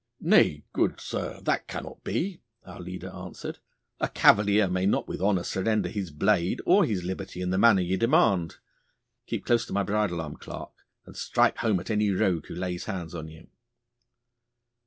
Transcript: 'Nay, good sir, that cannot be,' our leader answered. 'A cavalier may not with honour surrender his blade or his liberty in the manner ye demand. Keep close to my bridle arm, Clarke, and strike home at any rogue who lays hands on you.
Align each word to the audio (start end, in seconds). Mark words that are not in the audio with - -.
'Nay, 0.19 0.63
good 0.73 0.99
sir, 0.99 1.39
that 1.41 1.67
cannot 1.67 2.03
be,' 2.03 2.41
our 2.65 2.79
leader 2.79 3.09
answered. 3.11 3.59
'A 3.99 4.07
cavalier 4.07 4.67
may 4.67 4.83
not 4.87 5.07
with 5.07 5.21
honour 5.21 5.43
surrender 5.43 5.89
his 5.89 6.09
blade 6.09 6.59
or 6.65 6.83
his 6.85 7.03
liberty 7.03 7.39
in 7.39 7.51
the 7.51 7.57
manner 7.59 7.81
ye 7.83 7.95
demand. 7.97 8.55
Keep 9.27 9.45
close 9.45 9.63
to 9.67 9.73
my 9.73 9.83
bridle 9.83 10.19
arm, 10.19 10.37
Clarke, 10.37 10.87
and 11.05 11.15
strike 11.15 11.57
home 11.57 11.79
at 11.79 11.91
any 11.91 12.09
rogue 12.09 12.47
who 12.47 12.55
lays 12.55 12.85
hands 12.85 13.13
on 13.13 13.27
you. 13.27 13.45